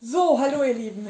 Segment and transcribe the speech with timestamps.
[0.00, 1.08] So, hallo ihr Lieben.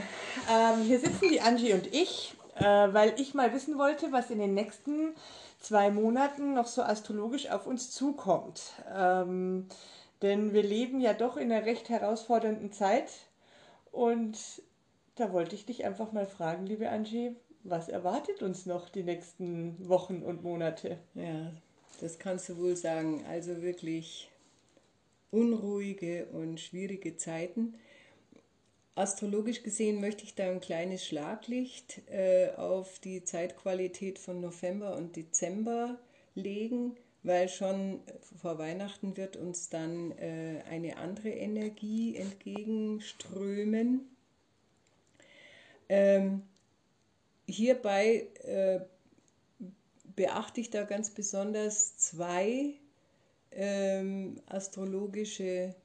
[0.51, 4.39] Ähm, hier sitzen die Angie und ich, äh, weil ich mal wissen wollte, was in
[4.39, 5.15] den nächsten
[5.61, 8.73] zwei Monaten noch so astrologisch auf uns zukommt.
[8.97, 9.67] Ähm,
[10.23, 13.11] denn wir leben ja doch in einer recht herausfordernden Zeit.
[13.93, 14.39] Und
[15.17, 19.87] da wollte ich dich einfach mal fragen, liebe Angie, was erwartet uns noch die nächsten
[19.87, 20.97] Wochen und Monate?
[21.13, 21.53] Ja,
[22.01, 23.27] das kannst du wohl sagen.
[23.29, 24.31] Also wirklich
[25.31, 27.75] unruhige und schwierige Zeiten.
[28.99, 35.15] Astrologisch gesehen möchte ich da ein kleines Schlaglicht äh, auf die Zeitqualität von November und
[35.15, 36.01] Dezember
[36.35, 38.01] legen, weil schon
[38.41, 44.01] vor Weihnachten wird uns dann äh, eine andere Energie entgegenströmen.
[45.89, 46.43] Ähm,
[47.47, 48.81] hierbei äh,
[50.17, 52.75] beachte ich da ganz besonders zwei
[53.53, 55.77] ähm, astrologische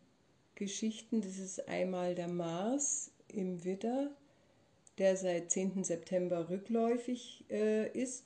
[0.63, 1.21] Geschichten.
[1.21, 4.11] Das ist einmal der Mars im Widder,
[4.97, 5.83] der seit 10.
[5.83, 8.23] September rückläufig äh, ist,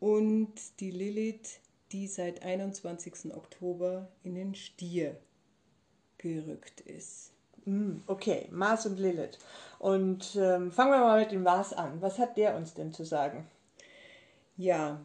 [0.00, 1.60] und die Lilith,
[1.92, 3.34] die seit 21.
[3.34, 5.16] Oktober in den Stier
[6.18, 7.32] gerückt ist.
[7.64, 9.38] Hm, okay, Mars und Lilith.
[9.78, 12.00] Und ähm, fangen wir mal mit dem Mars an.
[12.00, 13.46] Was hat der uns denn zu sagen?
[14.56, 15.04] Ja,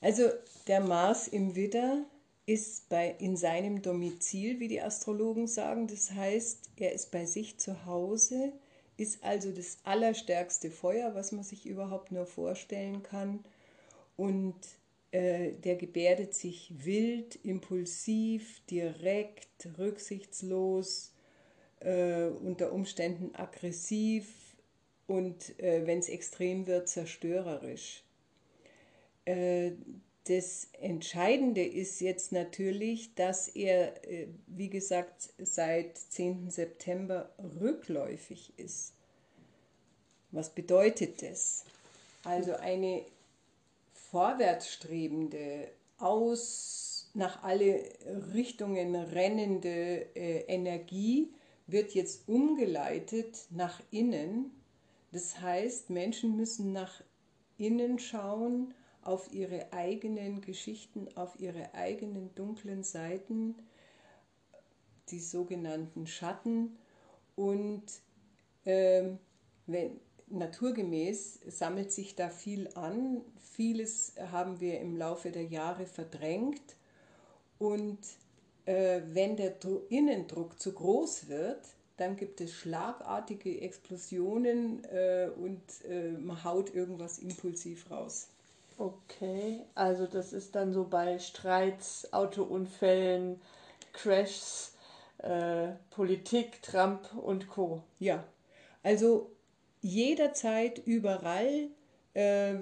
[0.00, 0.30] also
[0.68, 2.04] der Mars im Widder
[2.46, 5.86] ist bei, in seinem Domizil, wie die Astrologen sagen.
[5.86, 8.52] Das heißt, er ist bei sich zu Hause,
[8.96, 13.44] ist also das allerstärkste Feuer, was man sich überhaupt nur vorstellen kann.
[14.16, 14.54] Und
[15.10, 21.12] äh, der gebärdet sich wild, impulsiv, direkt, rücksichtslos,
[21.80, 24.26] äh, unter Umständen aggressiv
[25.06, 28.02] und äh, wenn es extrem wird, zerstörerisch.
[30.24, 36.50] Das Entscheidende ist jetzt natürlich, dass er, äh, wie gesagt, seit 10.
[36.50, 37.30] September
[37.60, 38.94] rückläufig ist.
[40.30, 41.64] Was bedeutet das?
[42.24, 43.04] Also eine
[43.92, 45.68] vorwärtsstrebende,
[45.98, 47.82] aus nach alle
[48.32, 51.32] Richtungen rennende äh, Energie
[51.66, 54.50] wird jetzt umgeleitet nach innen.
[55.12, 57.02] Das heißt, Menschen müssen nach
[57.56, 58.74] innen schauen,
[59.06, 63.54] auf ihre eigenen Geschichten, auf ihre eigenen dunklen Seiten,
[65.10, 66.76] die sogenannten Schatten.
[67.36, 67.84] Und
[68.64, 69.18] ähm,
[69.66, 73.22] wenn, naturgemäß sammelt sich da viel an.
[73.52, 76.76] Vieles haben wir im Laufe der Jahre verdrängt.
[77.58, 77.98] Und
[78.66, 79.54] äh, wenn der
[79.88, 81.60] Innendruck zu groß wird,
[81.96, 88.28] dann gibt es schlagartige Explosionen äh, und äh, man haut irgendwas impulsiv raus.
[88.76, 93.40] Okay, also das ist dann so bei Streits, Autounfällen,
[93.92, 94.74] Crashs,
[95.18, 97.82] äh, Politik, Trump und Co.
[98.00, 98.24] Ja,
[98.82, 99.30] also
[99.80, 101.68] jederzeit, überall.
[102.14, 102.54] Äh,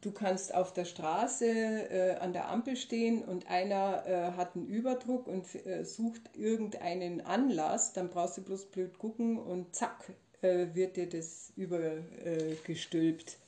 [0.00, 4.66] du kannst auf der Straße äh, an der Ampel stehen und einer äh, hat einen
[4.66, 10.12] Überdruck und äh, sucht irgendeinen Anlass, dann brauchst du bloß blöd gucken und zack,
[10.42, 13.38] äh, wird dir das übergestülpt.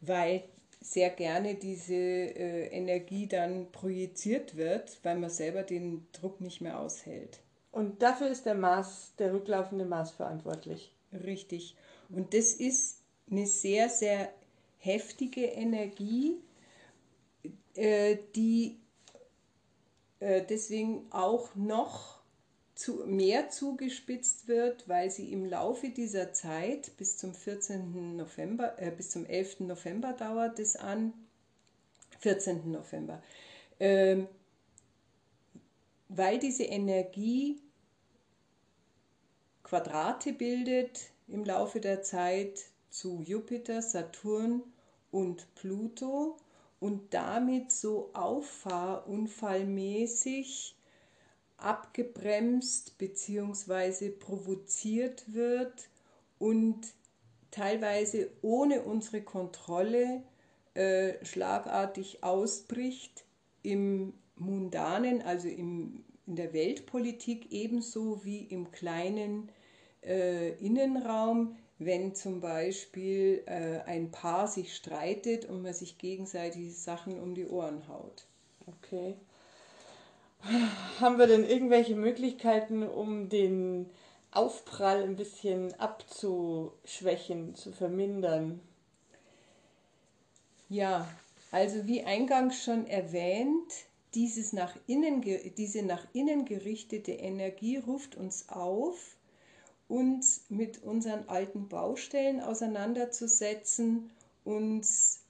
[0.00, 0.44] weil
[0.84, 6.78] sehr gerne diese äh, Energie dann projiziert wird, weil man selber den Druck nicht mehr
[6.78, 7.40] aushält.
[7.72, 10.92] Und dafür ist der Mars, der rücklaufende Mars verantwortlich.
[11.10, 11.74] Richtig.
[12.10, 12.98] Und das ist
[13.30, 14.28] eine sehr, sehr
[14.76, 16.36] heftige Energie,
[17.74, 18.78] äh, die
[20.20, 22.20] äh, deswegen auch noch
[22.74, 28.16] zu, mehr zugespitzt wird, weil sie im Laufe dieser Zeit bis zum 14.
[28.16, 29.60] November, äh, bis zum 11.
[29.60, 31.12] November dauert es an,
[32.20, 32.70] 14.
[32.70, 33.22] November,
[33.78, 34.26] ähm,
[36.08, 37.60] weil diese Energie
[39.62, 44.62] Quadrate bildet im Laufe der Zeit zu Jupiter, Saturn
[45.10, 46.36] und Pluto
[46.80, 50.76] und damit so auffahrunfallmäßig
[51.56, 54.10] abgebremst bzw.
[54.10, 55.88] provoziert wird
[56.38, 56.92] und
[57.50, 60.22] teilweise ohne unsere Kontrolle
[60.74, 63.24] äh, schlagartig ausbricht
[63.62, 69.48] im mundanen, also im, in der Weltpolitik ebenso wie im kleinen
[70.02, 77.20] äh, Innenraum, wenn zum Beispiel äh, ein Paar sich streitet und man sich gegenseitig Sachen
[77.20, 78.26] um die Ohren haut.
[78.66, 79.14] Okay.
[81.00, 83.90] Haben wir denn irgendwelche Möglichkeiten, um den
[84.30, 88.60] Aufprall ein bisschen abzuschwächen, zu vermindern?
[90.68, 91.08] Ja,
[91.50, 93.72] also wie eingangs schon erwähnt,
[94.14, 95.22] dieses nach innen,
[95.56, 99.16] diese nach innen gerichtete Energie ruft uns auf
[99.88, 104.10] uns mit unseren alten Baustellen auseinanderzusetzen,
[104.44, 105.23] uns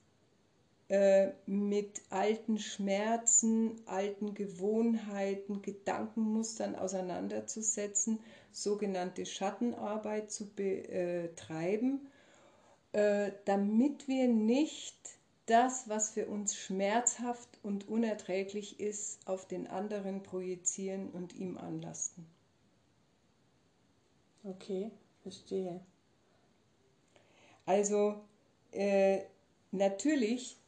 [0.89, 8.21] äh, mit alten Schmerzen, alten Gewohnheiten, Gedankenmustern auseinanderzusetzen,
[8.53, 12.07] sogenannte Schattenarbeit zu betreiben,
[12.93, 14.97] äh, damit wir nicht
[15.47, 22.27] das, was für uns schmerzhaft und unerträglich ist, auf den anderen projizieren und ihm anlasten.
[24.43, 24.91] Okay,
[25.23, 25.81] verstehe.
[27.67, 28.23] Also
[28.73, 29.23] äh,
[29.71, 30.59] natürlich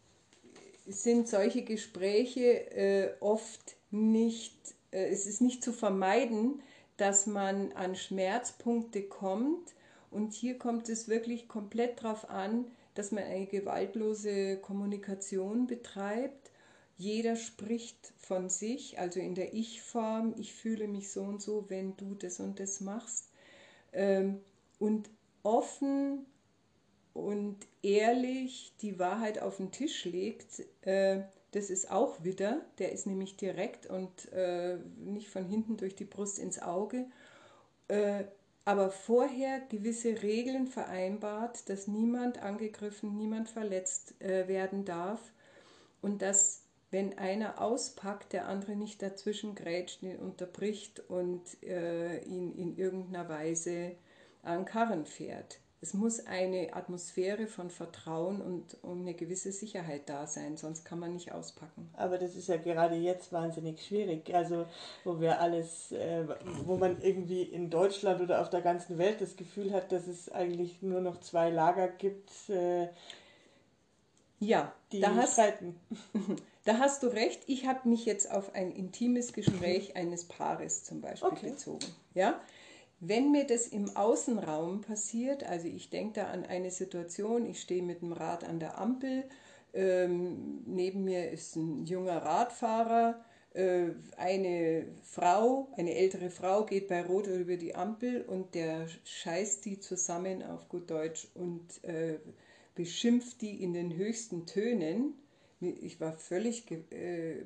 [0.86, 6.62] sind solche Gespräche äh, oft nicht, äh, es ist nicht zu vermeiden,
[6.96, 9.74] dass man an Schmerzpunkte kommt.
[10.10, 16.50] Und hier kommt es wirklich komplett darauf an, dass man eine gewaltlose Kommunikation betreibt.
[16.96, 21.96] Jeder spricht von sich, also in der Ich-Form, ich fühle mich so und so, wenn
[21.96, 23.30] du das und das machst.
[23.92, 24.40] Ähm,
[24.78, 25.10] und
[25.42, 26.24] offen
[27.16, 31.22] und ehrlich die Wahrheit auf den Tisch legt, äh,
[31.52, 36.04] das ist auch Widder, der ist nämlich direkt und äh, nicht von hinten durch die
[36.04, 37.06] Brust ins Auge.
[37.88, 38.24] Äh,
[38.66, 45.20] aber vorher gewisse Regeln vereinbart, dass niemand angegriffen, niemand verletzt äh, werden darf
[46.02, 52.54] und dass, wenn einer auspackt, der andere nicht dazwischen grätscht, ihn unterbricht und äh, ihn
[52.56, 53.92] in irgendeiner Weise
[54.42, 55.60] an Karren fährt.
[55.82, 60.98] Es muss eine Atmosphäre von Vertrauen und, und eine gewisse Sicherheit da sein, sonst kann
[60.98, 61.90] man nicht auspacken.
[61.92, 64.34] Aber das ist ja gerade jetzt wahnsinnig schwierig.
[64.34, 64.66] Also,
[65.04, 66.24] wo wir alles, äh,
[66.64, 70.30] wo man irgendwie in Deutschland oder auf der ganzen Welt das Gefühl hat, dass es
[70.30, 72.88] eigentlich nur noch zwei Lager gibt, äh,
[74.40, 75.78] ja, die da hast, streiten.
[76.64, 77.42] Da hast du recht.
[77.46, 81.50] Ich habe mich jetzt auf ein intimes Gespräch eines Paares zum Beispiel Okay.
[81.50, 81.86] bezogen.
[82.12, 82.40] Ja?
[83.00, 87.82] Wenn mir das im Außenraum passiert, also ich denke da an eine Situation, ich stehe
[87.82, 89.24] mit dem Rad an der Ampel,
[89.74, 93.22] ähm, neben mir ist ein junger Radfahrer,
[93.52, 99.64] äh, eine Frau, eine ältere Frau geht bei Rot über die Ampel und der scheißt
[99.66, 102.18] die zusammen auf gut Deutsch und äh,
[102.74, 105.14] beschimpft die in den höchsten Tönen.
[105.60, 107.44] Ich war völlig ge äh,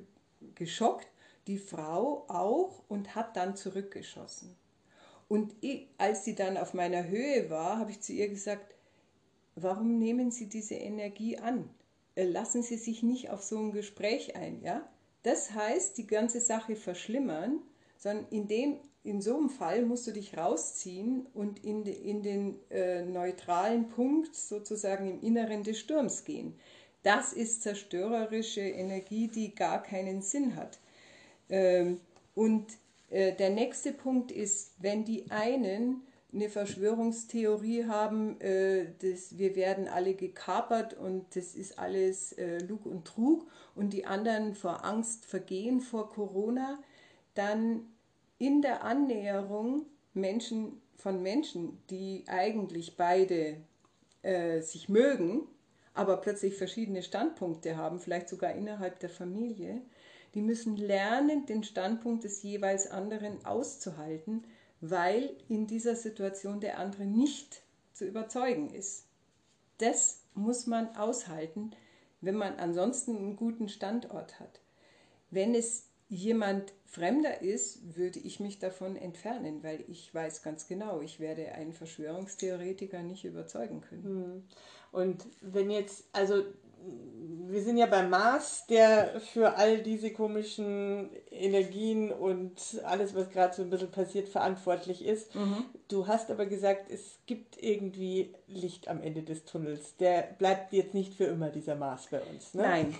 [0.54, 1.08] geschockt,
[1.46, 4.56] die Frau auch und hat dann zurückgeschossen.
[5.30, 8.74] Und ich, als sie dann auf meiner Höhe war, habe ich zu ihr gesagt,
[9.54, 11.70] warum nehmen Sie diese Energie an?
[12.16, 14.90] Äh, Lassen Sie sich nicht auf so ein Gespräch ein, ja?
[15.22, 17.60] Das heißt, die ganze Sache verschlimmern,
[17.96, 22.24] sondern in, dem, in so einem Fall musst du dich rausziehen und in, de, in
[22.24, 26.58] den äh, neutralen Punkt sozusagen im Inneren des Sturms gehen.
[27.04, 30.80] Das ist zerstörerische Energie, die gar keinen Sinn hat.
[31.48, 32.00] Ähm,
[32.34, 32.79] und
[33.10, 36.02] der nächste Punkt ist, wenn die einen
[36.32, 42.86] eine Verschwörungstheorie haben, äh, dass wir werden alle gekapert und das ist alles äh, Lug
[42.86, 46.78] und Trug und die anderen vor Angst vergehen vor Corona,
[47.34, 47.86] dann
[48.38, 53.56] in der Annäherung Menschen von Menschen, die eigentlich beide
[54.22, 55.42] äh, sich mögen,
[55.94, 59.82] aber plötzlich verschiedene Standpunkte haben, vielleicht sogar innerhalb der Familie,
[60.34, 64.44] die müssen lernen, den Standpunkt des jeweils anderen auszuhalten,
[64.80, 69.04] weil in dieser Situation der andere nicht zu überzeugen ist.
[69.78, 71.72] Das muss man aushalten,
[72.20, 74.60] wenn man ansonsten einen guten Standort hat.
[75.30, 81.00] Wenn es jemand Fremder ist, würde ich mich davon entfernen, weil ich weiß ganz genau,
[81.00, 84.48] ich werde einen Verschwörungstheoretiker nicht überzeugen können.
[84.90, 86.42] Und wenn jetzt, also
[87.48, 93.54] wir sind ja beim Mars, der für all diese komischen Energien und alles, was gerade
[93.54, 95.32] so ein bisschen passiert, verantwortlich ist.
[95.88, 99.96] Du hast aber gesagt, es gibt irgendwie Licht am Ende des Tunnels.
[99.96, 102.54] Der bleibt jetzt nicht für immer, dieser Mars bei uns.
[102.54, 102.62] Ne?
[102.62, 102.94] Nein.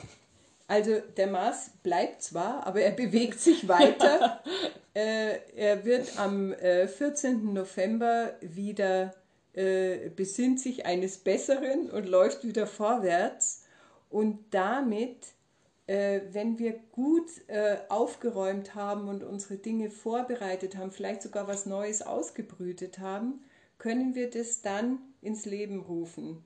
[0.66, 4.40] Also der Mars bleibt zwar, aber er bewegt sich weiter.
[4.94, 7.52] äh, er wird am äh, 14.
[7.52, 9.14] November wieder
[9.52, 13.64] äh, besinnt sich eines Besseren und läuft wieder vorwärts.
[14.10, 15.28] Und damit,
[15.86, 21.64] äh, wenn wir gut äh, aufgeräumt haben und unsere Dinge vorbereitet haben, vielleicht sogar was
[21.64, 23.44] Neues ausgebrütet haben,
[23.78, 26.44] können wir das dann ins Leben rufen.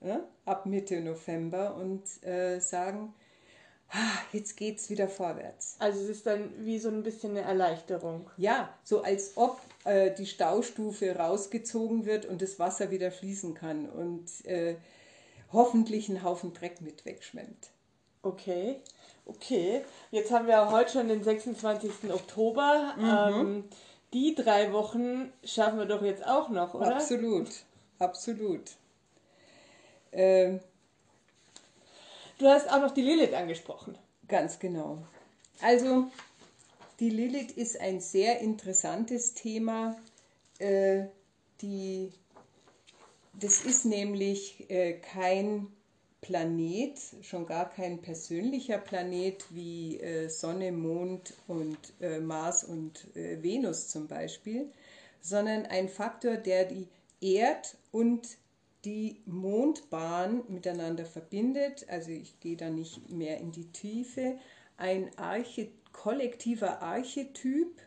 [0.00, 0.20] Ja?
[0.44, 3.14] Ab Mitte November und äh, sagen,
[3.90, 5.76] ah, jetzt geht's wieder vorwärts.
[5.78, 8.30] Also es ist dann wie so ein bisschen eine Erleichterung.
[8.36, 13.88] Ja, so als ob äh, die Staustufe rausgezogen wird und das Wasser wieder fließen kann
[13.88, 14.76] und äh,
[15.52, 17.70] hoffentlich einen Haufen Dreck mit wegschwemmt.
[18.22, 18.80] Okay,
[19.26, 19.84] okay.
[20.10, 22.12] Jetzt haben wir heute schon den 26.
[22.12, 22.94] Oktober.
[23.00, 23.64] Ähm,
[24.12, 26.96] die drei Wochen schaffen wir doch jetzt auch noch, oder?
[26.96, 27.48] Absolut,
[27.98, 28.72] absolut.
[30.12, 30.60] Ähm,
[32.38, 33.98] Du hast auch noch die Lilith angesprochen.
[34.28, 34.98] Ganz genau.
[35.60, 36.06] Also
[37.00, 39.96] die Lilith ist ein sehr interessantes Thema.
[40.58, 41.06] Äh,
[41.60, 42.12] die,
[43.40, 45.68] das ist nämlich äh, kein
[46.20, 53.40] Planet, schon gar kein persönlicher Planet wie äh, Sonne, Mond und äh, Mars und äh,
[53.42, 54.70] Venus zum Beispiel,
[55.20, 56.88] sondern ein Faktor, der die
[57.20, 58.38] Erd- und
[58.84, 61.86] die Mondbahn miteinander verbindet.
[61.88, 64.38] Also ich gehe da nicht mehr in die Tiefe.
[64.76, 67.80] Ein Arche kollektiver Archetyp,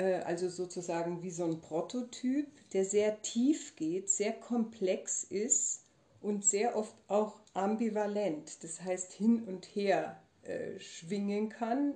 [0.00, 5.84] also sozusagen wie so ein Prototyp, der sehr tief geht, sehr komplex ist
[6.20, 11.94] und sehr oft auch ambivalent, das heißt hin und her äh, schwingen kann,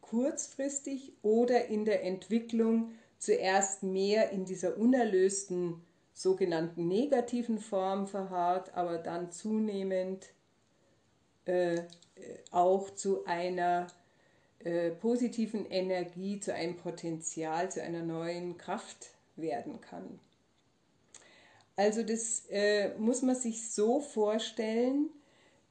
[0.00, 5.82] kurzfristig oder in der Entwicklung zuerst mehr in dieser unerlösten
[6.14, 10.26] sogenannten negativen Form verharrt, aber dann zunehmend
[11.44, 11.82] äh,
[12.50, 13.86] auch zu einer
[14.66, 20.18] äh, positiven Energie, zu einem Potenzial, zu einer neuen Kraft werden kann.
[21.76, 25.10] Also das äh, muss man sich so vorstellen,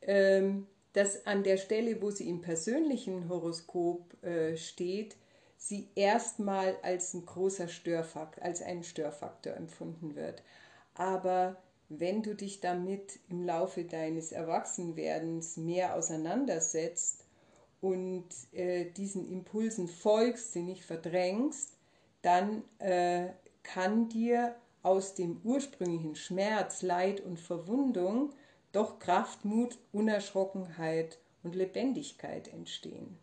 [0.01, 5.17] ähm, dass an der Stelle, wo sie im persönlichen Horoskop äh, steht,
[5.57, 10.41] sie erstmal als ein großer Störfaktor, als ein Störfaktor empfunden wird.
[10.93, 11.57] Aber
[11.89, 17.25] wenn du dich damit im Laufe deines Erwachsenwerdens mehr auseinandersetzt
[17.85, 21.77] und äh, diesen Impulsen folgst, sie nicht verdrängst,
[22.23, 23.27] dann äh,
[23.61, 28.33] kann dir aus dem ursprünglichen Schmerz, Leid und Verwundung
[28.71, 33.19] doch Kraft, Mut, Unerschrockenheit und Lebendigkeit entstehen.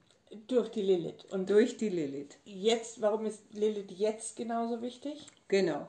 [0.46, 1.24] Durch die Lilith.
[1.24, 2.38] Und durch die Lilith.
[2.44, 5.26] Jetzt, warum ist Lilith jetzt genauso wichtig?
[5.48, 5.88] Genau.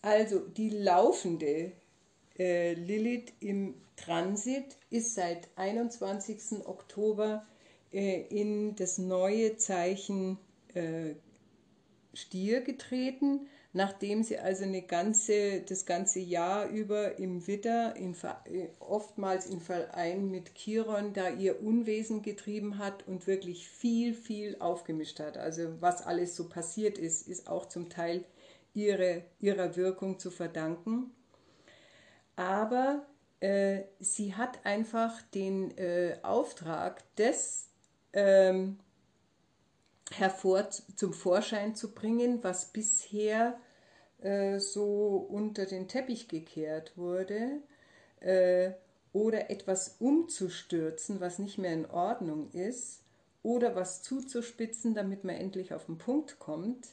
[0.00, 1.72] Also die laufende
[2.38, 6.66] äh, Lilith im Transit ist seit 21.
[6.66, 7.44] Oktober
[7.90, 10.38] in das neue Zeichen
[10.74, 11.14] äh,
[12.14, 18.16] Stier getreten nachdem sie also eine ganze, das ganze Jahr über im Widder, in,
[18.80, 25.20] oftmals in Verein mit Chiron, da ihr Unwesen getrieben hat und wirklich viel, viel aufgemischt
[25.20, 25.36] hat.
[25.36, 28.24] Also was alles so passiert ist, ist auch zum Teil
[28.74, 31.12] ihre, ihrer Wirkung zu verdanken.
[32.36, 33.06] Aber
[33.40, 37.67] äh, sie hat einfach den äh, Auftrag, das
[38.12, 38.78] ähm,
[40.12, 43.58] hervor zum Vorschein zu bringen, was bisher
[44.20, 47.60] äh, so unter den Teppich gekehrt wurde
[48.20, 48.72] äh,
[49.12, 53.02] oder etwas umzustürzen, was nicht mehr in Ordnung ist
[53.42, 56.88] oder was zuzuspitzen, damit man endlich auf den Punkt kommt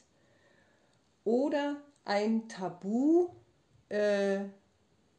[1.24, 3.28] oder ein Tabu
[3.88, 4.40] äh,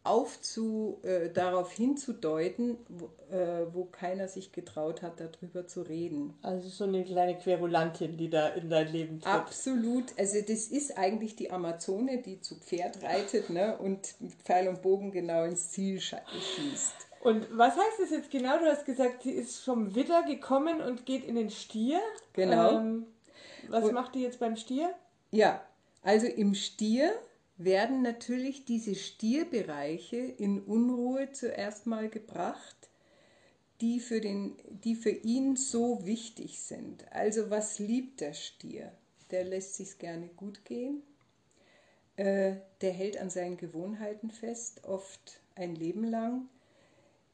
[0.08, 6.34] aufzu, äh, darauf hinzudeuten, wo, äh, wo, keiner sich getraut hat, darüber zu reden.
[6.42, 9.34] Also so eine kleine Querulantin, die da in dein Leben tritt.
[9.34, 10.06] Absolut.
[10.18, 14.82] Also das ist eigentlich die Amazone, die zu Pferd reitet ne, und mit Pfeil und
[14.82, 17.08] Bogen genau ins Ziel schießt.
[17.22, 18.58] Und was heißt das jetzt genau?
[18.60, 22.00] Du hast gesagt, sie ist vom Widder gekommen und geht in den Stier.
[22.34, 22.78] Genau.
[22.78, 23.08] Ähm,
[23.70, 24.94] was und, macht die jetzt beim Stier?
[25.32, 25.62] Ja,
[26.04, 27.12] also im Stier
[27.58, 32.76] werden natürlich diese Stierbereiche in Unruhe zuerst mal gebracht,
[33.82, 37.06] die für, den, die für ihn so wichtig sind.
[37.12, 38.92] Also was liebt der Stier?
[39.32, 41.02] Der lässt sich gerne gut gehen,
[42.16, 46.48] äh, der hält an seinen Gewohnheiten fest, oft ein Leben lang.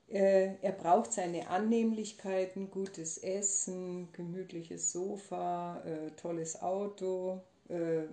[0.09, 8.03] Äh, er braucht seine Annehmlichkeiten, gutes Essen, gemütliches Sofa, äh, tolles Auto, äh,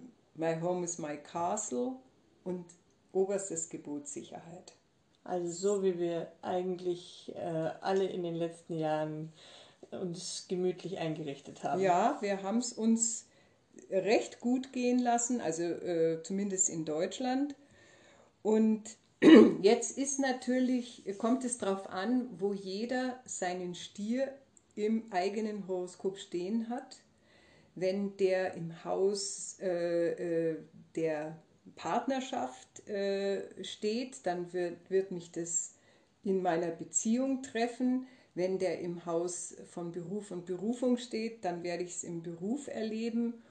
[0.41, 1.97] My Home is My Castle
[2.45, 2.65] und
[3.13, 4.73] oberstes Gebot Sicherheit.
[5.23, 9.35] Also so wie wir eigentlich äh, alle in den letzten Jahren
[9.91, 11.83] uns gemütlich eingerichtet haben.
[11.83, 13.27] Ja, wir haben es uns
[13.91, 17.55] recht gut gehen lassen, also äh, zumindest in Deutschland.
[18.43, 18.97] Und
[19.61, 24.33] jetzt ist natürlich, kommt es darauf an, wo jeder seinen Stier
[24.75, 26.97] im eigenen Horoskop stehen hat
[27.81, 30.57] wenn der im Haus äh, äh,
[30.95, 31.39] der
[31.77, 35.75] Partnerschaft äh, steht, dann wird, wird mich das
[36.23, 38.07] in meiner Beziehung treffen.
[38.35, 42.69] Wenn der im Haus von Beruf und Berufung steht, dann werde ich es im Beruf
[42.69, 43.43] erleben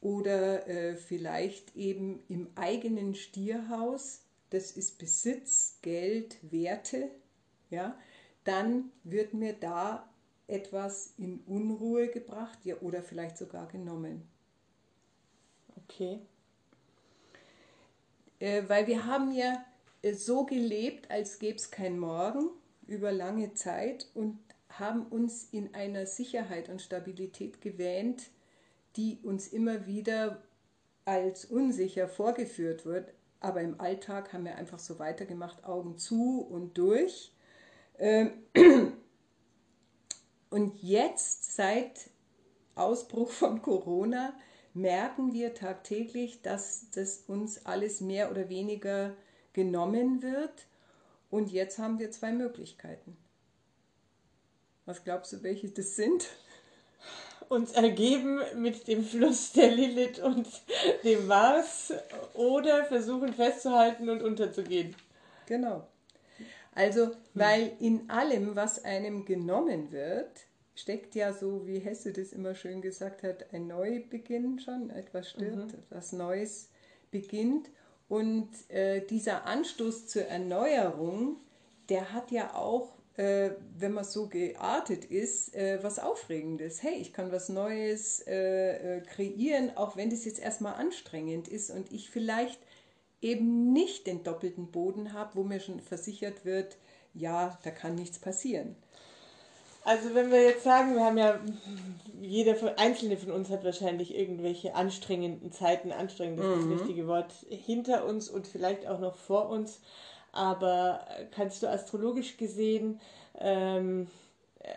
[0.00, 4.22] oder äh, vielleicht eben im eigenen Stierhaus.
[4.50, 7.10] Das ist Besitz, Geld, Werte.
[7.70, 7.98] Ja,
[8.44, 10.08] dann wird mir da
[10.48, 14.26] etwas in Unruhe gebracht ja, oder vielleicht sogar genommen.
[15.84, 16.18] Okay.
[18.40, 19.64] Äh, weil wir haben ja
[20.02, 22.50] äh, so gelebt, als gäbe es kein Morgen
[22.86, 24.38] über lange Zeit und
[24.70, 28.30] haben uns in einer Sicherheit und Stabilität gewähnt,
[28.96, 30.42] die uns immer wieder
[31.04, 33.12] als unsicher vorgeführt wird.
[33.40, 37.32] Aber im Alltag haben wir einfach so weitergemacht, Augen zu und durch.
[37.98, 38.32] Ähm,
[40.50, 42.10] und jetzt, seit
[42.74, 44.32] Ausbruch von Corona,
[44.74, 49.14] merken wir tagtäglich, dass das uns alles mehr oder weniger
[49.52, 50.66] genommen wird.
[51.30, 53.16] Und jetzt haben wir zwei Möglichkeiten.
[54.86, 56.28] Was glaubst du, welche das sind?
[57.48, 60.46] Uns ergeben mit dem Fluss der Lilith und
[61.04, 61.92] dem Mars
[62.34, 64.94] oder versuchen festzuhalten und unterzugehen.
[65.46, 65.86] Genau.
[66.78, 72.54] Also, weil in allem, was einem genommen wird, steckt ja so, wie Hesse das immer
[72.54, 74.90] schön gesagt hat, ein Neubeginn schon.
[74.90, 75.78] Etwas stirbt, mhm.
[75.80, 76.68] etwas Neues
[77.10, 77.68] beginnt.
[78.08, 81.38] Und äh, dieser Anstoß zur Erneuerung,
[81.88, 86.80] der hat ja auch, äh, wenn man so geartet ist, äh, was Aufregendes.
[86.80, 91.70] Hey, ich kann was Neues äh, äh, kreieren, auch wenn das jetzt erstmal anstrengend ist
[91.70, 92.60] und ich vielleicht
[93.20, 96.76] eben nicht den doppelten Boden habe, wo mir schon versichert wird,
[97.14, 98.76] ja, da kann nichts passieren.
[99.84, 101.40] Also wenn wir jetzt sagen, wir haben ja,
[102.20, 106.70] jeder einzelne von uns hat wahrscheinlich irgendwelche anstrengenden Zeiten, anstrengend ist mhm.
[106.70, 109.80] das richtige Wort, hinter uns und vielleicht auch noch vor uns.
[110.32, 113.00] Aber kannst du astrologisch gesehen
[113.38, 114.08] ähm,
[114.60, 114.68] äh,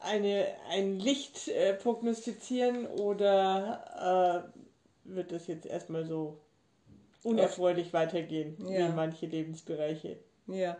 [0.00, 4.44] eine, ein Licht äh, prognostizieren oder
[5.04, 6.36] äh, wird das jetzt erstmal so
[7.22, 8.88] unerfreulich weitergehen ja.
[8.88, 10.18] wie manche Lebensbereiche?
[10.46, 10.78] Ja,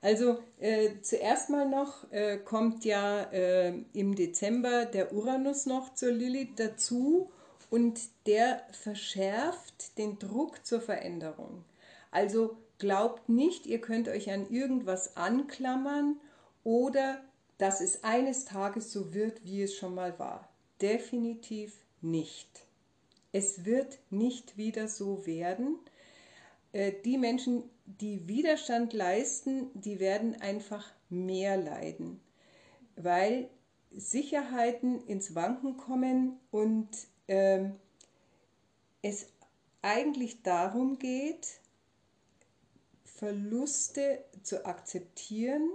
[0.00, 6.10] also äh, zuerst mal noch äh, kommt ja äh, im Dezember der Uranus noch zur
[6.10, 7.30] Lilith dazu
[7.70, 11.64] und der verschärft den Druck zur Veränderung.
[12.10, 16.16] Also glaubt nicht, ihr könnt euch an irgendwas anklammern
[16.64, 17.20] oder
[17.58, 20.48] dass es eines Tages so wird, wie es schon mal war.
[20.82, 22.66] Definitiv nicht.
[23.34, 25.80] Es wird nicht wieder so werden.
[26.72, 32.20] Äh, die Menschen, die Widerstand leisten, die werden einfach mehr leiden,
[32.94, 33.50] weil
[33.90, 36.88] Sicherheiten ins Wanken kommen und
[37.26, 37.64] äh,
[39.02, 39.26] es
[39.82, 41.58] eigentlich darum geht,
[43.02, 45.70] Verluste zu akzeptieren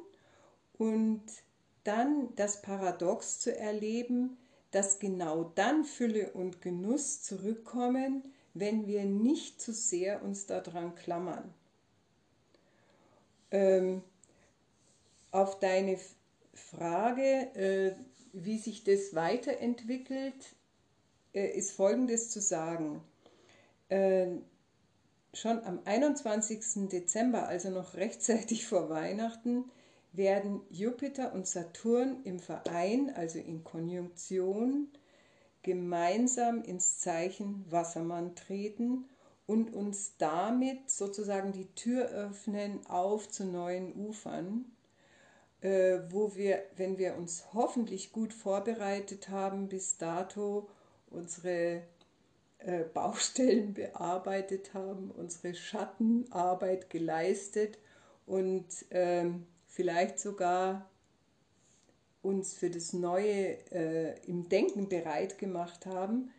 [0.78, 1.24] und
[1.84, 4.38] dann das Paradox zu erleben,
[4.72, 11.54] dass genau dann Fülle und Genuss zurückkommen, wenn wir nicht zu sehr uns daran klammern.
[13.52, 14.04] Ähm,
[15.32, 15.98] auf deine
[16.54, 17.24] Frage,
[17.56, 17.96] äh,
[18.34, 20.56] wie sich das weiterentwickelt,
[21.34, 23.02] äh, ist Folgendes zu sagen.
[23.90, 24.28] Äh,
[25.34, 26.90] schon am 21.
[26.90, 29.66] Dezember, also noch rechtzeitig vor Weihnachten,
[30.12, 34.88] werden Jupiter und Saturn im Verein, also in Konjunktion,
[35.62, 39.06] gemeinsam ins Zeichen Wassermann treten
[39.46, 44.66] und uns damit sozusagen die Tür öffnen auf zu neuen Ufern,
[45.62, 50.70] äh, wo wir, wenn wir uns hoffentlich gut vorbereitet haben, bis dato
[51.10, 51.84] unsere
[52.60, 57.80] äh, Baustellen bearbeitet haben, unsere Schattenarbeit geleistet
[58.26, 60.90] und ähm, vielleicht sogar
[62.22, 66.32] uns für das Neue äh, im Denken bereit gemacht haben,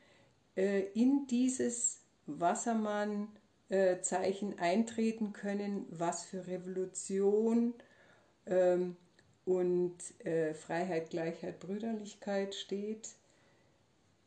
[0.56, 7.72] äh, in dieses Wassermann-Zeichen äh, eintreten können, was für Revolution
[8.46, 8.96] ähm,
[9.46, 13.14] und äh, Freiheit, Gleichheit, Brüderlichkeit steht,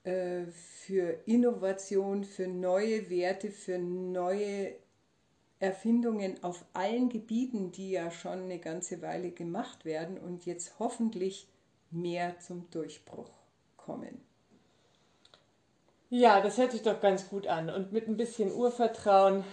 [0.04, 4.74] äh, für Innovation, für neue Werte, für neue
[5.64, 11.48] Erfindungen auf allen Gebieten, die ja schon eine ganze Weile gemacht werden und jetzt hoffentlich
[11.90, 13.32] mehr zum Durchbruch
[13.78, 14.20] kommen.
[16.10, 17.70] Ja, das hört sich doch ganz gut an.
[17.70, 19.46] Und mit ein bisschen Urvertrauen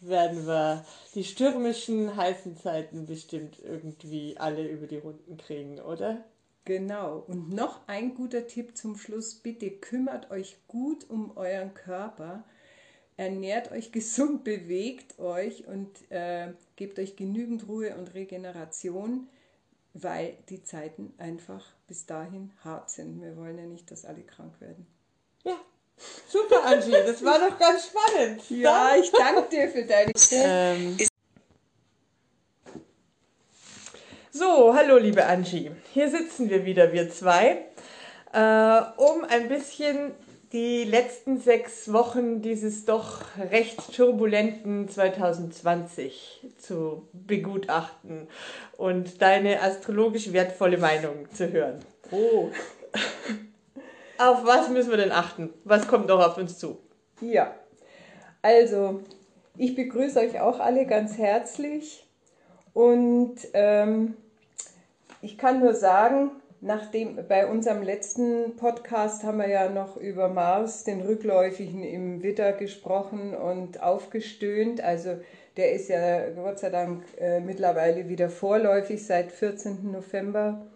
[0.00, 6.24] werden wir die stürmischen, heißen Zeiten bestimmt irgendwie alle über die Runden kriegen, oder?
[6.64, 7.22] Genau.
[7.28, 9.36] Und noch ein guter Tipp zum Schluss.
[9.36, 12.42] Bitte kümmert euch gut um euren Körper
[13.16, 19.28] ernährt euch gesund, bewegt euch und äh, gebt euch genügend Ruhe und Regeneration,
[19.92, 23.22] weil die Zeiten einfach bis dahin hart sind.
[23.22, 24.86] Wir wollen ja nicht, dass alle krank werden.
[25.44, 25.56] Ja,
[26.28, 28.42] super, Angie, das war doch ganz spannend.
[28.50, 30.12] Ja, ich danke dir für deine.
[30.32, 30.96] Ähm.
[34.32, 35.70] So, hallo liebe Angie.
[35.92, 37.66] Hier sitzen wir wieder, wir zwei,
[38.32, 40.12] äh, um ein bisschen
[40.54, 48.28] die letzten sechs Wochen dieses doch recht turbulenten 2020 zu begutachten
[48.76, 51.80] und deine astrologisch wertvolle Meinung zu hören.
[52.12, 52.50] Oh.
[54.18, 55.50] Auf was müssen wir denn achten?
[55.64, 56.78] Was kommt noch auf uns zu?
[57.20, 57.52] Ja,
[58.40, 59.00] also
[59.58, 62.06] ich begrüße euch auch alle ganz herzlich
[62.74, 64.14] und ähm,
[65.20, 66.30] ich kann nur sagen,
[66.64, 72.52] nachdem bei unserem letzten Podcast haben wir ja noch über Mars, den rückläufigen im Witter
[72.52, 74.80] gesprochen und aufgestöhnt.
[74.80, 75.18] Also
[75.58, 79.92] der ist ja Gott sei Dank äh, mittlerweile wieder vorläufig seit 14.
[79.92, 80.66] November.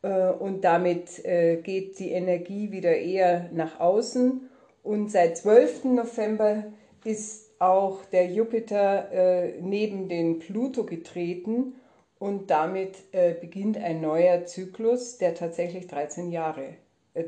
[0.00, 4.48] Äh, und damit äh, geht die Energie wieder eher nach außen.
[4.82, 5.84] Und seit 12.
[5.84, 6.64] November
[7.04, 11.74] ist auch der Jupiter äh, neben den Pluto getreten
[12.22, 16.74] und damit beginnt ein neuer Zyklus, der tatsächlich 13 Jahre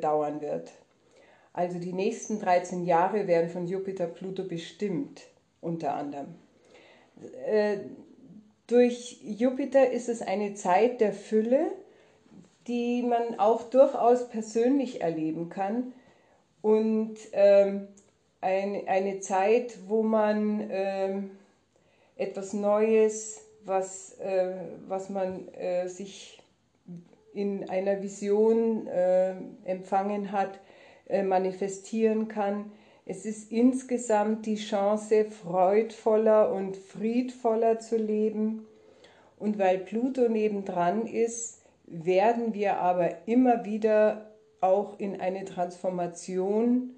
[0.00, 0.70] dauern wird.
[1.52, 5.22] Also die nächsten 13 Jahre werden von Jupiter Pluto bestimmt,
[5.61, 6.37] unter anderem.
[8.68, 11.72] Durch Jupiter ist es eine Zeit der Fülle,
[12.68, 15.92] die man auch durchaus persönlich erleben kann
[16.62, 17.88] und ähm,
[18.40, 21.30] ein, eine Zeit, wo man ähm,
[22.16, 24.55] etwas Neues, was, äh,
[24.87, 26.42] was man äh, sich
[27.33, 30.61] in einer Vision äh, empfangen hat,
[31.09, 32.70] äh, manifestieren kann.
[33.07, 38.66] Es ist insgesamt die Chance, freudvoller und friedvoller zu leben.
[39.38, 46.94] Und weil Pluto nebendran ist, werden wir aber immer wieder auch in eine Transformation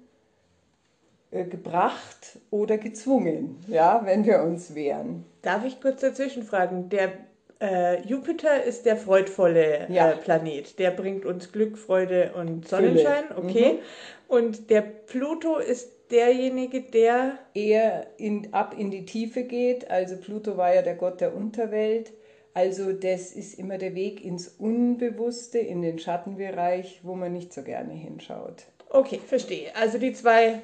[1.31, 5.25] äh, gebracht oder gezwungen, ja, wenn wir uns wehren.
[5.47, 6.89] Darf ich kurz dazwischen fragen?
[6.89, 7.13] Der
[7.61, 10.11] äh, Jupiter ist der freudvolle ja.
[10.11, 10.77] äh, Planet.
[10.77, 13.23] Der bringt uns Glück, Freude und Sonnenschein.
[13.33, 13.75] Okay.
[13.75, 13.79] Mhm.
[14.27, 19.89] Und der Pluto ist derjenige, der eher in, ab in die Tiefe geht.
[19.89, 22.11] Also Pluto war ja der Gott der Unterwelt.
[22.53, 27.61] Also das ist immer der Weg ins Unbewusste, in den Schattenbereich, wo man nicht so
[27.63, 28.65] gerne hinschaut.
[28.89, 29.73] Okay, verstehe.
[29.77, 30.59] Also die zwei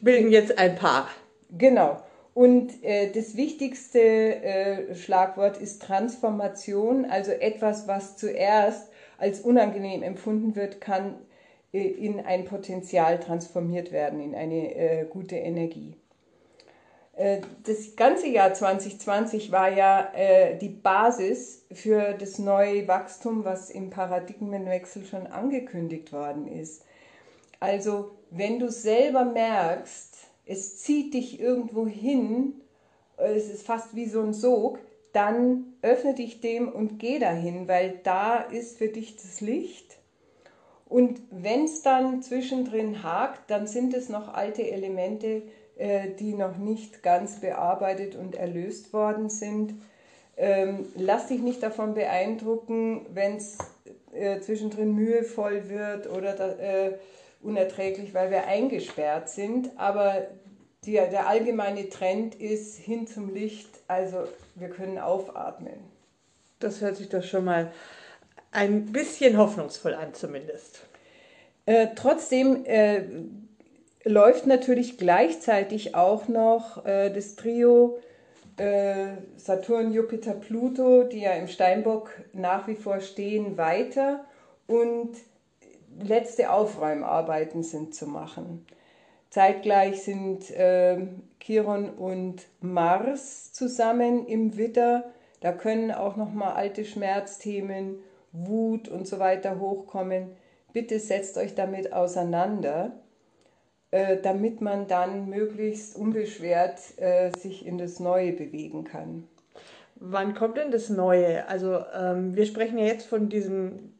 [0.00, 1.10] bilden jetzt ein Paar.
[1.50, 2.00] Genau.
[2.34, 10.56] Und äh, das wichtigste äh, Schlagwort ist Transformation, also etwas, was zuerst als unangenehm empfunden
[10.56, 11.14] wird, kann
[11.72, 15.94] äh, in ein Potenzial transformiert werden, in eine äh, gute Energie.
[17.16, 23.70] Äh, das ganze Jahr 2020 war ja äh, die Basis für das neue Wachstum, was
[23.70, 26.84] im Paradigmenwechsel schon angekündigt worden ist.
[27.60, 30.13] Also wenn du selber merkst,
[30.46, 32.54] es zieht dich irgendwo hin,
[33.18, 34.78] äh, es ist fast wie so ein Sog,
[35.12, 39.98] dann öffne dich dem und geh dahin, weil da ist für dich das Licht.
[40.86, 45.42] Und wenn es dann zwischendrin hakt, dann sind es noch alte Elemente,
[45.76, 49.74] äh, die noch nicht ganz bearbeitet und erlöst worden sind.
[50.36, 53.58] Ähm, lass dich nicht davon beeindrucken, wenn es
[54.12, 56.98] äh, zwischendrin mühevoll wird oder
[57.44, 59.70] unerträglich, weil wir eingesperrt sind.
[59.76, 60.26] Aber
[60.84, 65.74] die, der allgemeine Trend ist hin zum Licht, also wir können aufatmen.
[66.60, 67.72] Das hört sich doch schon mal
[68.50, 70.80] ein bisschen hoffnungsvoll an, zumindest.
[71.66, 73.02] Äh, trotzdem äh,
[74.04, 77.98] läuft natürlich gleichzeitig auch noch äh, das Trio
[78.56, 84.24] äh, Saturn, Jupiter, Pluto, die ja im Steinbock nach wie vor stehen, weiter
[84.66, 85.16] und
[86.02, 88.66] letzte Aufräumarbeiten sind zu machen.
[89.30, 91.06] Zeitgleich sind äh,
[91.40, 95.04] Chiron und Mars zusammen im Witter.
[95.40, 97.98] Da können auch noch mal alte Schmerzthemen,
[98.32, 100.36] Wut und so weiter hochkommen.
[100.72, 102.92] Bitte setzt euch damit auseinander
[103.94, 109.28] äh, damit man dann möglichst unbeschwert äh, sich in das Neue bewegen kann.
[109.94, 111.46] Wann kommt denn das Neue?
[111.46, 113.93] Also ähm, wir sprechen ja jetzt von diesem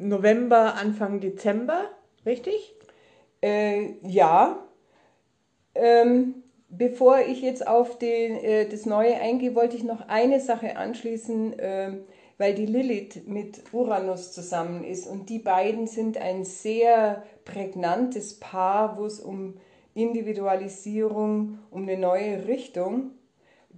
[0.00, 1.84] November, Anfang Dezember,
[2.26, 2.74] richtig?
[3.42, 4.58] Äh, ja.
[5.74, 10.76] Ähm, bevor ich jetzt auf den, äh, das Neue eingehe, wollte ich noch eine Sache
[10.76, 11.56] anschließen.
[11.58, 12.04] Ähm,
[12.38, 18.96] weil die Lilith mit Uranus zusammen ist und die beiden sind ein sehr prägnantes Paar,
[18.96, 19.54] wo es um
[19.94, 23.10] Individualisierung, um eine neue Richtung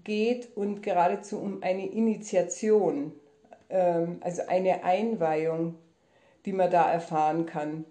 [0.04, 3.12] geht und geradezu um eine Initiation,
[3.70, 5.76] ähm, also eine Einweihung,
[6.44, 7.85] die man da erfahren kann.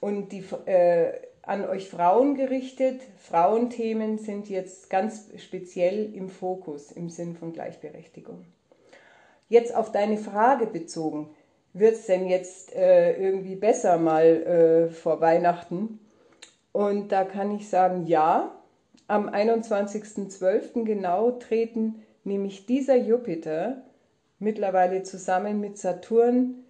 [0.00, 7.10] Und die, äh, an euch Frauen gerichtet, Frauenthemen sind jetzt ganz speziell im Fokus im
[7.10, 8.44] Sinn von Gleichberechtigung.
[9.48, 11.30] Jetzt auf deine Frage bezogen.
[11.76, 15.98] wird es denn jetzt äh, irgendwie besser mal äh, vor Weihnachten?
[16.72, 18.54] Und da kann ich sagen, ja,
[19.08, 20.84] am 21.12.
[20.84, 23.82] genau treten nämlich dieser Jupiter
[24.38, 26.63] mittlerweile zusammen mit Saturn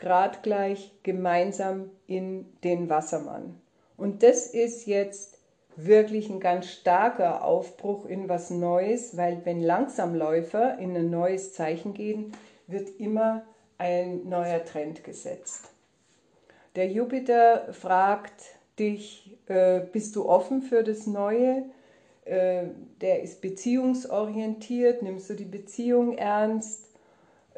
[0.00, 3.60] gradgleich gemeinsam in den Wassermann.
[3.96, 5.38] Und das ist jetzt
[5.76, 11.94] wirklich ein ganz starker Aufbruch in was Neues, weil wenn Langsamläufer in ein neues Zeichen
[11.94, 12.32] gehen,
[12.66, 13.42] wird immer
[13.78, 15.70] ein neuer Trend gesetzt.
[16.76, 18.42] Der Jupiter fragt
[18.78, 21.64] dich, äh, bist du offen für das Neue?
[22.24, 22.66] Äh,
[23.00, 26.89] der ist beziehungsorientiert, nimmst du die Beziehung ernst?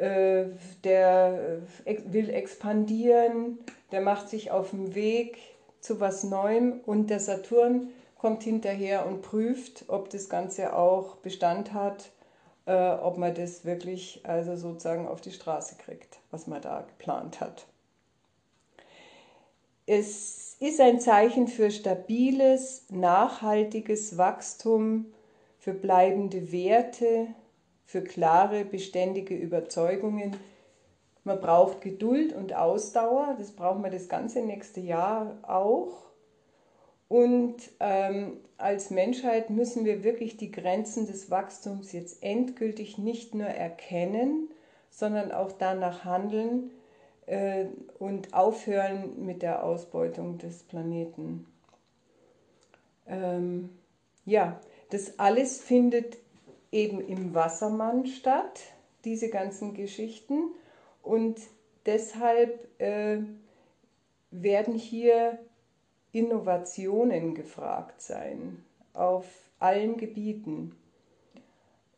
[0.02, 0.46] Äh,
[0.82, 3.60] der äh, will expandieren,
[3.92, 5.38] der macht sich auf den Weg
[5.78, 7.86] zu was Neuem und der Saturn
[8.18, 12.10] kommt hinterher und prüft, ob das Ganze auch Bestand hat,
[12.66, 17.40] äh, ob man das wirklich also sozusagen auf die Straße kriegt, was man da geplant
[17.40, 17.66] hat.
[19.86, 25.06] Es ist ein Zeichen für stabiles, nachhaltiges Wachstum,
[25.60, 27.28] für bleibende Werte,
[27.92, 30.34] für klare, beständige Überzeugungen.
[31.24, 36.06] Man braucht Geduld und Ausdauer, das brauchen wir das ganze nächste Jahr auch.
[37.08, 43.48] Und ähm, als Menschheit müssen wir wirklich die Grenzen des Wachstums jetzt endgültig nicht nur
[43.48, 44.48] erkennen,
[44.88, 46.70] sondern auch danach handeln
[47.26, 47.66] äh,
[47.98, 51.46] und aufhören mit der Ausbeutung des Planeten.
[53.06, 53.68] Ähm,
[54.24, 56.21] ja, das alles findet
[56.72, 58.60] eben im Wassermann statt,
[59.04, 60.50] diese ganzen Geschichten.
[61.02, 61.40] Und
[61.86, 63.18] deshalb äh,
[64.30, 65.38] werden hier
[66.12, 69.26] Innovationen gefragt sein auf
[69.58, 70.76] allen Gebieten.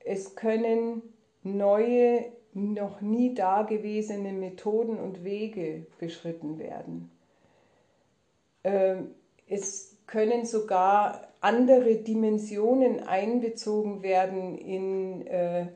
[0.00, 1.02] Es können
[1.42, 7.10] neue, noch nie dagewesene Methoden und Wege beschritten werden.
[8.62, 9.14] Ähm,
[9.48, 15.66] es können sogar andere Dimensionen einbezogen werden in äh,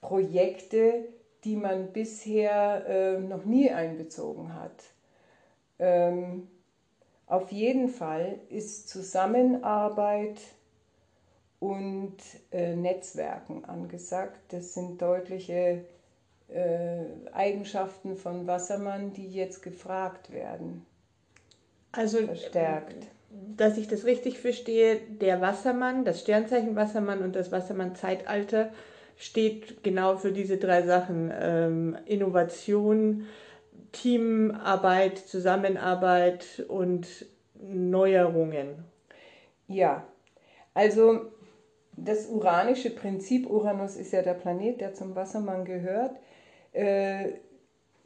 [0.00, 1.08] Projekte,
[1.42, 4.84] die man bisher äh, noch nie einbezogen hat.
[5.80, 6.46] Ähm,
[7.26, 10.38] auf jeden Fall ist Zusammenarbeit
[11.58, 12.16] und
[12.52, 14.38] äh, Netzwerken angesagt.
[14.50, 15.84] Das sind deutliche
[16.48, 20.86] äh, Eigenschaften von Wassermann, die jetzt gefragt werden.
[21.90, 23.08] Also verstärkt.
[23.30, 28.70] Dass ich das richtig verstehe, der Wassermann, das Sternzeichen Wassermann und das Wassermann-Zeitalter
[29.16, 31.30] steht genau für diese drei Sachen.
[31.38, 33.26] Ähm, Innovation,
[33.92, 37.26] Teamarbeit, Zusammenarbeit und
[37.60, 38.84] Neuerungen.
[39.66, 40.06] Ja,
[40.74, 41.32] also
[41.96, 46.16] das uranische Prinzip, Uranus ist ja der Planet, der zum Wassermann gehört,
[46.72, 47.32] äh,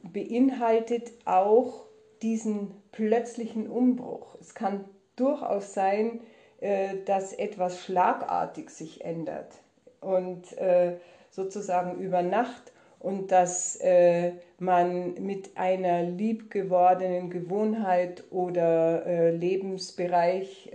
[0.02, 1.86] beinhaltet auch
[2.22, 4.36] diesen plötzlichen Umbruch.
[4.40, 4.84] Es kann
[5.16, 6.20] durchaus sein,
[6.62, 9.52] äh, dass etwas schlagartig sich ändert
[10.00, 10.94] und äh,
[11.30, 20.70] sozusagen über Nacht und dass äh, man mit einer liebgewordenen Gewohnheit oder Lebensbereich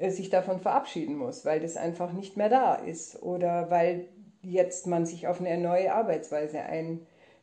[0.00, 4.06] sich davon verabschieden muss, weil das einfach nicht mehr da ist oder weil
[4.40, 6.60] jetzt man sich auf eine neue Arbeitsweise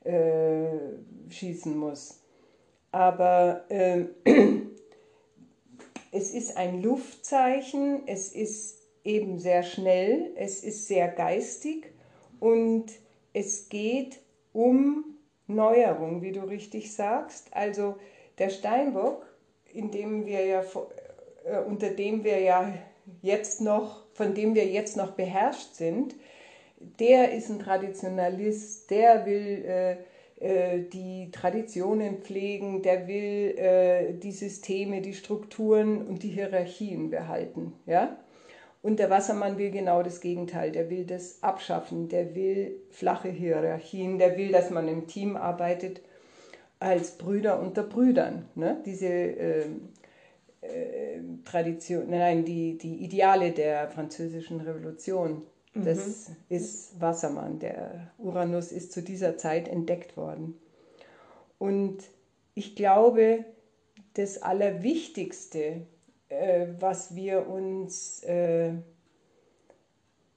[0.04, 2.24] einschießen muss.
[2.92, 3.66] Aber
[6.16, 11.92] es ist ein Luftzeichen, es ist eben sehr schnell, es ist sehr geistig
[12.40, 12.86] und
[13.34, 14.22] es geht
[14.54, 17.54] um Neuerung, wie du richtig sagst.
[17.54, 17.98] Also
[18.38, 19.26] der Steinbock,
[19.74, 20.64] in dem wir ja,
[21.44, 22.74] äh, unter dem wir ja
[23.22, 26.16] jetzt noch, von dem wir jetzt noch beherrscht sind,
[26.80, 29.98] der ist ein Traditionalist, der will äh,
[30.94, 37.74] die Traditionen pflegen, der will äh, die Systeme, die Strukturen und die Hierarchien behalten.
[37.86, 38.18] Ja?
[38.82, 40.72] Und der Wassermann will genau das Gegenteil.
[40.72, 42.08] Der will das abschaffen.
[42.10, 44.20] Der will flache Hierarchien.
[44.20, 46.02] Der will, dass man im Team arbeitet
[46.80, 48.48] als Brüder unter Brüdern.
[48.54, 48.82] Ne?
[48.86, 49.66] Diese äh,
[50.62, 55.42] äh, Tradition, nein, die, die Ideale der französischen Revolution.
[55.76, 56.36] Das mhm.
[56.50, 57.60] ist Wassermann.
[57.60, 60.58] Der Uranus ist zu dieser Zeit entdeckt worden.
[61.60, 62.04] Und
[62.54, 63.46] ich glaube,
[64.14, 65.86] das Allerwichtigste
[66.30, 68.74] äh, was wir uns äh,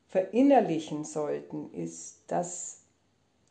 [0.08, 2.82] verinnerlichen sollten, ist, dass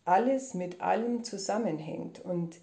[0.05, 2.59] alles mit allem zusammenhängt und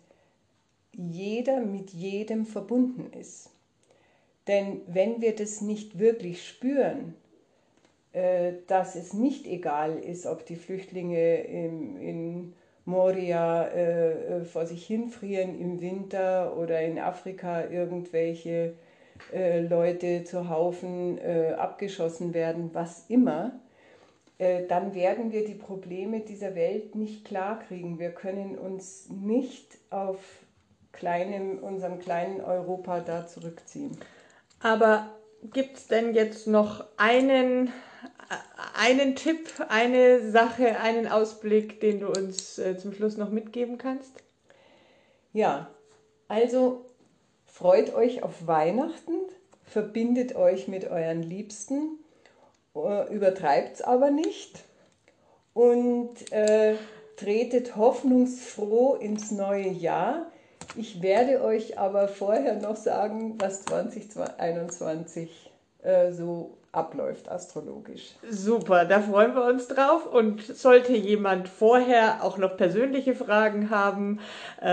[0.92, 3.50] jeder mit jedem verbunden ist.
[4.46, 7.14] Denn wenn wir das nicht wirklich spüren,
[8.68, 14.86] dass es nicht egal ist, ob die Flüchtlinge in, in Moria äh, äh, vor sich
[14.86, 18.74] hinfrieren im Winter oder in Afrika irgendwelche
[19.32, 23.52] äh, Leute zu Haufen äh, abgeschossen werden, was immer,
[24.38, 27.98] äh, dann werden wir die Probleme dieser Welt nicht klarkriegen.
[27.98, 30.18] Wir können uns nicht auf
[30.92, 33.96] kleinem, unserem kleinen Europa da zurückziehen.
[34.60, 35.08] Aber
[35.52, 37.72] gibt es denn jetzt noch einen,
[38.74, 44.12] einen Tipp, eine Sache, einen Ausblick, den du uns äh, zum Schluss noch mitgeben kannst?
[45.32, 45.68] Ja,
[46.28, 46.84] also
[47.46, 49.14] freut euch auf Weihnachten,
[49.62, 51.98] verbindet euch mit euren Liebsten,
[52.74, 54.64] äh, übertreibt es aber nicht
[55.52, 56.74] und äh,
[57.16, 60.26] tretet hoffnungsfroh ins neue Jahr.
[60.76, 68.14] Ich werde euch aber vorher noch sagen, was 2021 äh, so abläuft astrologisch.
[68.28, 70.06] Super, da freuen wir uns drauf.
[70.06, 74.20] Und sollte jemand vorher auch noch persönliche Fragen haben,
[74.60, 74.66] äh,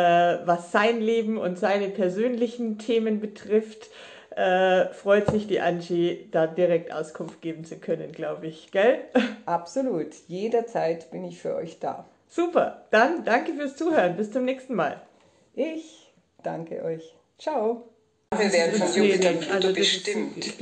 [0.46, 3.90] was sein Leben und seine persönlichen Themen betrifft,
[4.36, 8.72] äh, freut sich die Angie, da direkt Auskunft geben zu können, glaube ich.
[8.72, 9.00] Gell?
[9.46, 10.14] Absolut.
[10.28, 12.06] Jederzeit bin ich für euch da.
[12.30, 12.86] Super.
[12.92, 14.16] Dann danke fürs Zuhören.
[14.16, 15.02] Bis zum nächsten Mal.
[15.54, 17.14] Ich danke euch.
[17.38, 17.90] Ciao.
[18.38, 20.54] Wir werden von Jupiter also bestimmt.